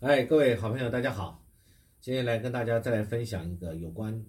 [0.00, 1.44] 哎，各位好朋友，大家好！
[2.00, 4.24] 今天来跟大家再来分享一个有关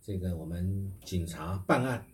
[0.00, 2.04] 这个我们警察办案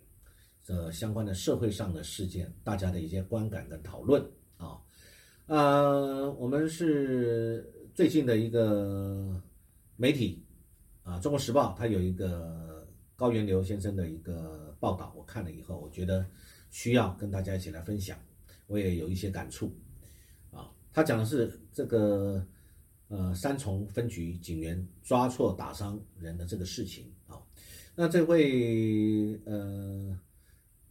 [0.66, 4.22] 的相关的社会上的事件，大家的一些观感跟讨论
[4.58, 4.76] 啊。
[5.46, 9.42] 呃，我们是最近的一个
[9.96, 10.44] 媒体
[11.02, 12.86] 啊，《中国时报》它有一个
[13.16, 16.26] 高元流先生的一个报道，我看了以后，我觉得
[16.68, 18.18] 需要跟大家一起来分享，
[18.66, 19.74] 我也有一些感触
[20.50, 20.70] 啊。
[20.92, 22.46] 他讲的是这个。
[23.08, 27.40] 呃，三重分局警员抓错打伤人的这个事情啊，
[27.94, 30.20] 那这位呃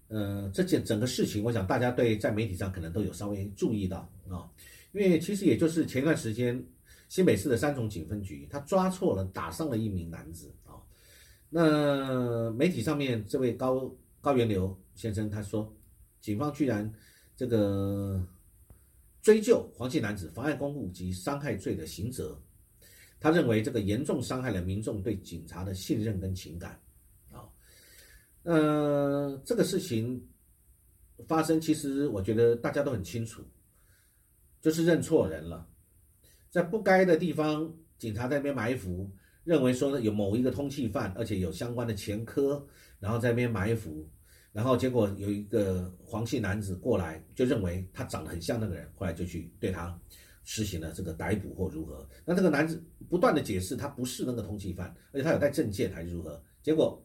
[0.08, 4.50] 呃，这件整个事情，我想大家对在媒体上可能都有稍微注意到啊，
[4.94, 6.60] 因为其实也就是前段时间
[7.08, 10.82] 新北市的三重警分局，他抓错了打伤了一名男子啊，
[11.52, 15.72] 那媒体上面这位高高元流先生他说，
[16.20, 16.92] 警方居然
[17.36, 18.26] 这个。
[19.28, 22.42] 追究黄姓男子妨碍公务及伤害罪的刑责，
[23.20, 26.82] 他认为这个严重伤害了民众对警察的信任跟情感，
[27.30, 27.44] 啊，
[28.44, 30.26] 呃，这个事情
[31.28, 33.44] 发生，其实我觉得大家都很清楚，
[34.62, 35.68] 就是认错人了，
[36.50, 39.12] 在不该的地方，警察在那边埋伏，
[39.44, 42.66] 认为说有某一个通缉犯，而且有相关的前科，
[42.98, 44.10] 然后在那边埋伏。
[44.58, 49.96] 然后结果有一个黄姓男子过来，就认为他长得很像那个人，后来就去对他
[50.44, 52.10] 实行了这个逮捕或如何。
[52.26, 56.42] 那这个男子不断的解释他不是那个通缉犯，而且他有带证件还是如何。
[56.64, 57.00] 结果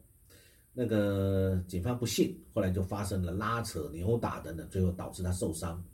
[0.72, 5.84] 那个警方不信，后来就发生了拉扯、扭打等等，最后导致他受伤。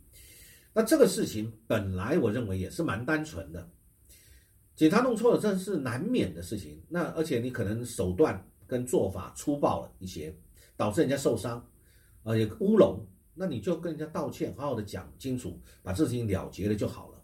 [0.73, 3.69] 那这个事情本来我认为也是蛮单纯的，
[4.77, 6.81] 警察弄错了这是难免的事情。
[6.89, 10.33] 那而且你可能手段跟做法粗暴了一些。
[10.79, 11.63] 导致人家受伤，
[12.23, 17.21] 啊，有乌龙，那你就跟人家道歉，好好的讲清楚，把事情了结了就好了。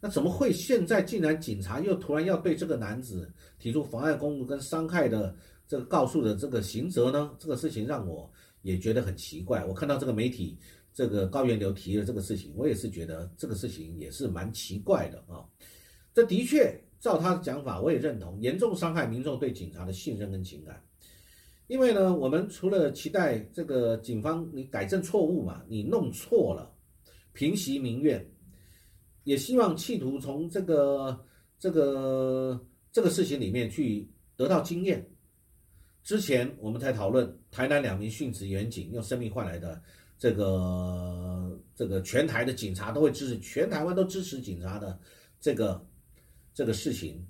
[0.00, 7.30] 那怎么会现在竟然警察又突然要对这个男子提出妨碍公务跟伤害的这个告诉的这个刑责呢？
[7.38, 8.30] 这个事情让我
[8.62, 9.64] 也觉得很奇怪。
[9.66, 10.58] 我看到这个媒体
[10.94, 15.44] 这个高源流提了这个事情，我也是觉得这个事情也是蛮奇怪的啊。
[16.14, 20.82] 这的确照他的讲法，我也认同，严重伤害民众对警察的信任跟情感。
[21.68, 26.74] 因为呢，我们除了期待这个警方你改正错误嘛，你弄错了，
[27.34, 28.26] 平息民怨，
[29.24, 31.26] 也希望企图从这个
[31.58, 35.06] 这个这个事情里面去得到经验。
[36.02, 39.78] 之前我们才讨论台南两名殉职员警用生命换来的
[40.16, 44.98] 这个这个全台的警察都会支持，全台湾都支持警察的
[45.38, 45.86] 这个
[46.54, 47.22] 这个事情，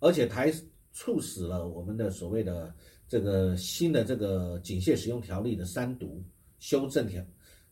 [0.00, 0.52] 而且台
[0.92, 2.74] 促使了我们的所谓的。
[3.08, 6.22] 这个新的这个警械使用条例的三读
[6.58, 7.24] 修正条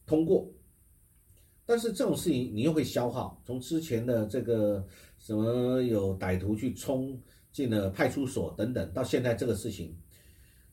[0.06, 0.49] 通过，
[1.67, 4.87] 但是这种事情你又会消耗，从之前的这个
[5.19, 9.97] 什么有歹徒去冲进了派出所等等，到现在这个事情，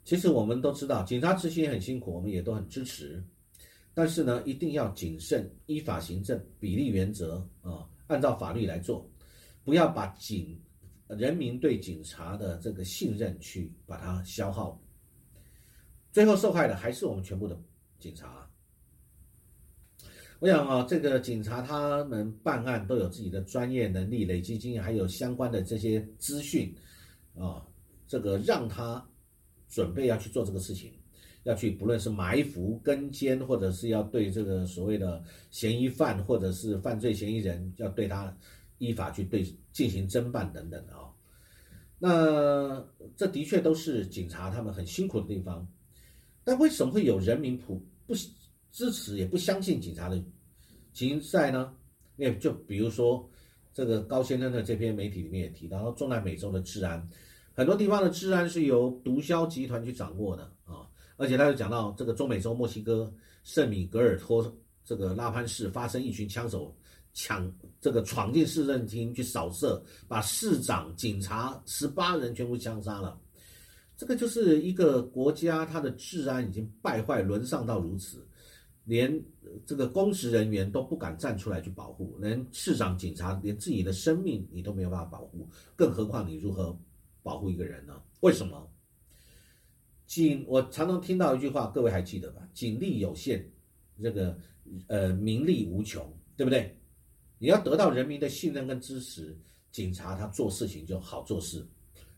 [0.04, 3.24] 其实我们都知道，警察执行也很辛苦，我们也都很支持，
[3.94, 9.10] 但是呢，一定要谨慎，依法行政，比例原则啊，按照法律来做，
[9.64, 10.60] 不要把警。
[11.18, 14.82] 人民对警察的这个信任去把它消耗，
[16.12, 17.60] 最后受害的还是我们全部的
[18.00, 18.50] 警察。
[20.40, 26.74] 我想啊，这个警察他们办案都有自己的专业能力、累积经验，还有相关的这些资讯
[27.36, 27.64] 啊，
[28.08, 29.06] 这个让他
[29.68, 30.94] 准备要去做这个事情，
[31.44, 38.36] 要去不论是埋伏、跟监，或者是要对这个所谓的嫌疑犯或者是犯罪嫌疑人，要对他。
[38.82, 41.14] 依法去对进行侦办等等的啊，
[42.00, 42.84] 那
[43.16, 45.68] 这的确都是警察他们很辛苦的地方，
[46.44, 48.16] 但为什么会有人民普不
[48.72, 50.20] 支持也不相信警察的
[50.94, 51.72] 情在呢？
[52.16, 53.30] 因为就比如说
[53.72, 57.08] 这个高先生的这篇媒体里面也提到，中南美洲的治安
[57.54, 63.14] 很多地方的治安是由毒枭集团去掌握的啊，而且他又讲到这个中美洲墨西哥
[63.44, 64.52] 圣米格尔托
[64.84, 66.76] 这个拉潘市发生一群枪手。
[67.14, 73.20] 抢这个闯进市政厅去扫射，把市长、警察十八人全部枪杀了。
[73.98, 78.26] 这个就是一个国家，它的治安已经败坏沦丧到如此，
[78.86, 79.22] 连
[79.66, 86.76] 这个公职人员都不敢站出来去保护，连市长、警察连自己的生命你都没有办法保护，更何况你如何
[87.22, 88.02] 保护一个人呢？
[88.22, 88.68] 为什么？
[90.08, 92.42] 警，我常常听到一句话，各位还记得吧？
[92.54, 93.48] 警力有限，
[94.02, 94.36] 这个
[94.88, 96.76] 呃名利无穷，对不对？
[97.42, 99.36] 你要得到人民的信任跟支持，
[99.72, 101.66] 警察他做事情就好做事，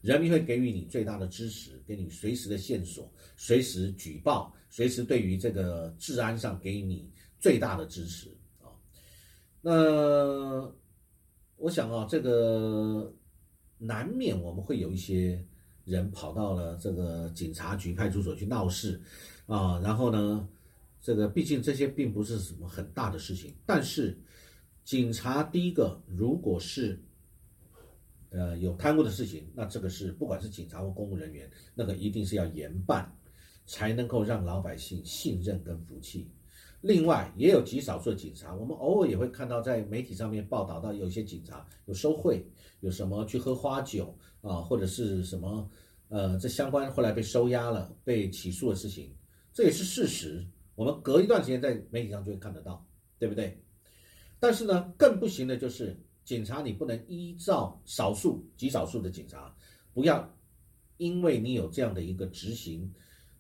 [0.02, 7.10] 人民会给予你最大的支持，给你随时的线索，随时举报，随时对于这个治安上给予你
[7.40, 8.68] 最大的支持啊。
[9.62, 10.70] 那
[11.56, 13.10] 我想啊，这个
[13.78, 15.42] 难免我们会有一些
[15.86, 19.02] 人跑到了这个警察局、派出所去闹事
[19.46, 20.46] 啊，然后呢，
[21.00, 24.20] 这个毕竟这些并不是什么很大的事情，但是
[24.84, 27.02] 警察第一个，如果是
[28.32, 33.10] 呃有贪污的事情，那这个是不管是警察或公务人员，那个一定是要严办，
[33.66, 36.30] 才能够让老百姓信任跟服气。
[36.82, 42.46] 另外，也有极少数的警察，我们偶尔也会看到在媒体上面报道到有些警察有收贿，
[42.82, 45.70] 有什么去喝花酒啊，或者是什么，
[46.10, 49.16] 呃，这相关后来被收押了、被起诉的事情，
[49.54, 50.46] 这也是事实。
[50.76, 52.86] 我们隔一段时间在媒体上就会看得到，
[53.18, 53.58] 对不对？
[54.44, 59.56] 但是呢，更不行的就是警察，你不能依照少数、极少数的警察，
[59.94, 60.38] 不要
[60.98, 62.94] 因为你有这样的一个执行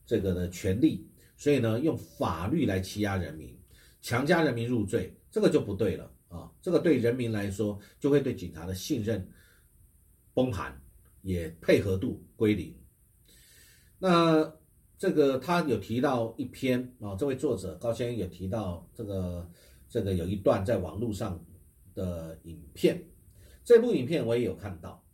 [0.05, 1.05] 这个的权利。
[1.35, 3.53] 所以呢，用法律来欺压人民，
[4.01, 6.49] 强加人民入罪，这个就不对了啊！
[6.61, 9.29] 这个对人民来说，就会对警察的信任
[10.33, 10.81] 崩盘，
[11.21, 12.73] 也配合度归零。
[13.99, 14.49] 那
[14.97, 19.51] 这个他有提到一篇啊，这位作者高先生有提到这个
[19.93, 21.39] 这个有一段在网络上
[21.93, 22.99] 的影片，
[23.63, 25.05] 这部影片我也有看到，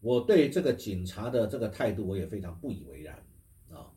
[0.00, 3.16] 我对这个警察的这个态度，我也非常不以为然
[3.68, 3.90] 啊。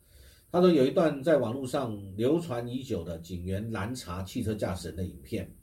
[0.52, 5.56] 他说有一段在网络上流传已久的警员拦查汽车驾驶人的影片，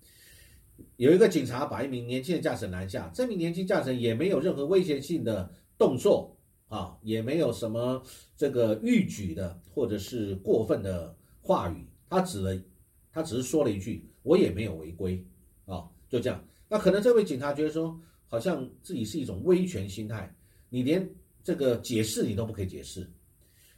[0.94, 6.38] 有一个警察把一名年轻的驾驶人拦下，这名年轻驾驶人也没有任何威胁性的动作
[6.68, 8.00] 啊，也没有什么
[8.36, 12.62] 这个逾矩的或者是过分的话语，他只了，
[13.10, 15.24] 他只是说了一句，我也没有违规
[15.66, 16.44] 啊，就这样。
[16.68, 20.34] 那可能这位警察觉得说，好像自己是一种威权心态，
[20.68, 21.08] 你连
[21.44, 23.10] 这个解释你都不可以解释。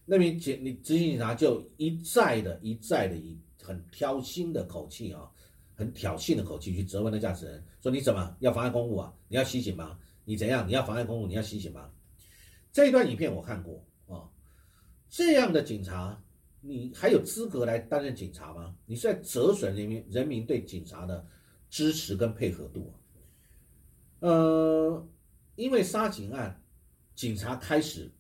[0.05, 5.31] 那名警，你执行警察就一再的、一再的以很挑衅的口气啊，
[5.75, 9.13] 很挑衅的口气去责问那驾驶人，说你怎么要妨碍公务啊？
[9.29, 9.99] 你要袭警吗？
[10.25, 10.67] 你怎样？
[10.69, 11.27] 你要妨碍公务？
[11.27, 11.91] 你要袭警吗？
[12.71, 14.29] 这一段影片我看过啊，
[15.09, 16.23] 这样的警察，
[16.67, 18.75] 你还有资格来担任警察吗？
[18.87, 21.27] 你是在折损人民人民对警察的
[21.69, 22.97] 支持跟配合度啊？
[24.21, 25.09] 呃，
[25.57, 26.63] 因为杀警案，
[27.15, 28.11] 警察开始。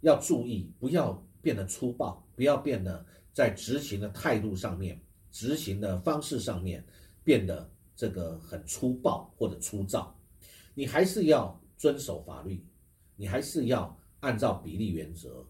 [0.00, 5.00] 要注意，不要变得粗暴，不要变得在执行的态度上面、
[5.32, 6.84] 执行的方式上面
[7.24, 10.16] 变得这个很粗暴或者粗糙。
[10.74, 12.64] 你还是要遵守法律，
[13.16, 15.44] 你还是要按照比例原则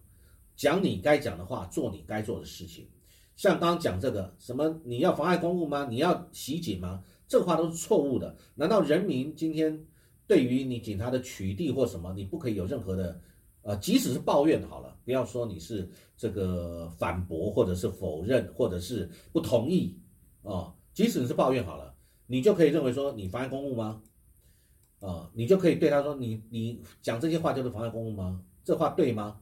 [0.57, 2.89] 讲你该讲的话，做你该做的事情。
[3.37, 5.87] 像刚刚讲这个什么，你要妨碍公务吗？
[5.91, 7.05] 你要袭警吗？
[7.29, 8.35] 这话都是错误的。
[8.55, 9.85] 难道人民今天
[10.27, 13.21] 对于你警察的取缔或什么，你不可以有任何的？
[13.63, 19.99] 呃，即使是抱怨好了，不要说你是这个反驳或者是否认或者是不同意
[20.45, 21.93] 啊，即使你是抱怨好了，
[22.29, 24.01] 你就可以认为说你妨碍公务吗？
[25.01, 28.41] 啊，你就可以对他说你你讲这些话就是妨碍公务吗？
[28.63, 29.41] 这话对吗？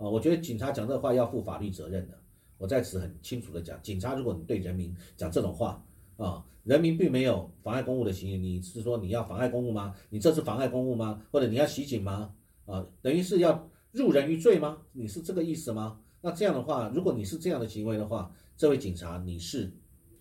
[0.00, 2.18] 啊，我觉得警察讲这话要负法律责任的。
[2.56, 5.84] 我在此很清楚的讲，警察如果你对人民讲这种话
[6.16, 9.94] 啊，人民并没有妨碍公务的行为，你是说你要妨碍公务吗？
[10.08, 11.22] 你这是妨碍公务吗？
[11.30, 12.34] 或者你要袭警吗？
[12.64, 14.78] 啊，等于是要入人于罪吗？
[14.92, 16.00] 你是这个意思吗？
[16.22, 19.70] 那这样的话，如果你是这样的行为的话，这位警察你是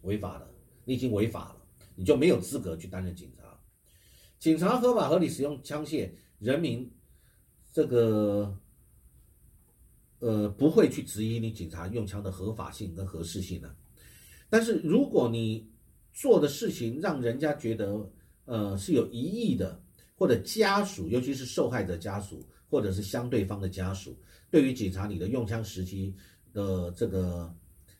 [0.01, 0.47] 违法的，
[0.83, 1.57] 你已经违法了，
[1.95, 3.43] 你就没有资格去担任警察。
[4.39, 6.09] 警察合法合理使用枪械，
[6.39, 6.89] 人民
[7.73, 8.57] 这个
[10.19, 13.75] 呃不会去质疑你警察用枪的合法性跟合适性的。
[14.49, 15.69] 但是如果你
[16.13, 18.11] 做的事情让人家觉得
[18.45, 19.81] 呃是有疑义的。
[20.19, 24.19] 或者家属，尤其是受害者家属，或者是相对方的家属，
[24.51, 26.13] 对于警察你的用枪时机
[26.51, 27.55] 的这个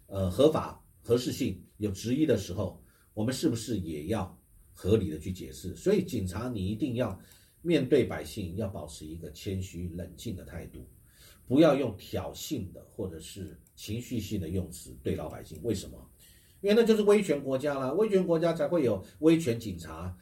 [0.08, 2.84] 呃合法合适性有质疑的时候，
[3.14, 4.38] 我们是不是也要
[4.74, 5.74] 合理的去解释？
[5.78, 7.18] 所以警察你一定要
[7.62, 10.86] 面对百姓，要保持一个谦虚冷静的态度，
[11.48, 15.60] 不要用挑衅的或者是情绪性的用词对老百姓。
[15.64, 15.98] 为什么？
[16.62, 20.16] 因为那就是威权国家了，威权国家才会有威权警察。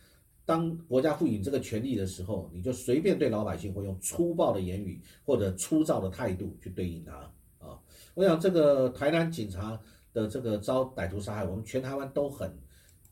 [0.46, 7.12] 当国家赋予这个权利的时候，你就随便对老百姓会用粗暴的言语或者粗糙的态度去对应他
[7.58, 7.78] 啊！
[8.14, 9.78] 我想这个台南警察
[10.14, 12.58] 的这个遭歹徒杀害，我们全台湾都很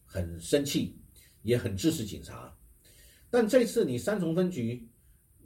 [0.05, 0.95] 很生气，
[1.41, 2.55] 也很支持警察。
[3.29, 4.87] 但这次你三重分局，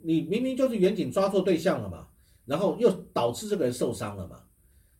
[0.00, 2.06] 你明明就是远警抓错对象了嘛，
[2.50, 4.42] 然后又导致这个人受伤了嘛？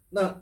[0.08, 0.40] 那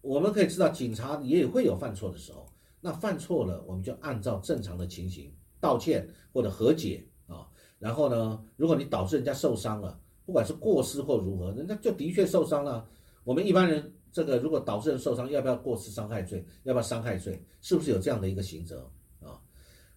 [0.00, 2.44] 我们可以知道，警察也会有犯错的时候，
[2.80, 5.32] 那犯错了，我们就按照正常的情形。
[5.60, 7.46] 道歉或者和解啊，
[7.78, 12.84] 然后呢，如果你导致人家受伤了，不管是过失或如何，人家就的确受伤了。
[13.22, 16.44] 我们一般人这个如果导致人受伤，要不要过失伤害罪？
[16.64, 17.40] 要不要伤害罪？
[17.60, 18.90] 是不是有这样的一个刑责
[19.20, 19.38] 啊？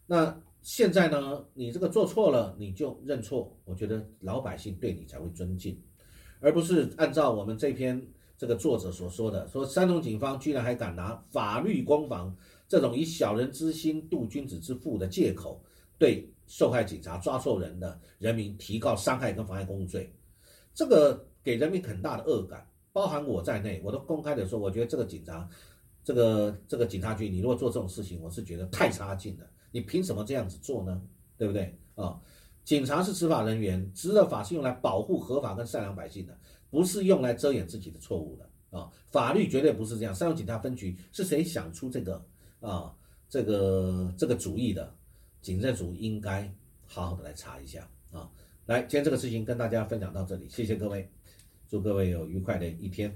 [0.05, 5.81] 那现在呢，你这个做错了，你就认错，我觉得老百姓对你才会尊敬，
[6.43, 7.99] 而不是按照我们这篇
[8.37, 12.35] 这个作者所说的，说山东警方居然还敢拿法律攻防
[12.67, 15.63] 这种以小人之心度君子之腹的借口，
[15.97, 20.13] 对受害警察抓错人的人民提告伤害跟妨碍公务罪，
[20.73, 25.47] 这个给人民很大的恶感，包含我在内，我都公开的说，我觉得这个警察，
[26.03, 29.45] 这个这个警察局，你如果做这种事情，我是觉得太差劲了。
[29.71, 31.01] 你凭什么这样子做呢？
[31.37, 32.19] 对不对啊？
[32.63, 36.37] 警察是执法人员，执的法是用来保护合法跟善良百姓的，
[36.69, 38.89] 不是用来遮掩自己的错误的啊！
[39.11, 40.15] 法律绝对不是这样。
[40.15, 42.25] 三龙警察分局是谁想出这个
[42.61, 42.93] 啊
[43.27, 44.93] 这个这个主意的？
[45.41, 46.49] 警政署应该
[46.85, 48.29] 好好的来查一下啊！
[48.65, 51.09] 来，今天这个事情跟大家分享到这里，谢谢各位，
[51.69, 53.13] 祝各位有愉快的一天。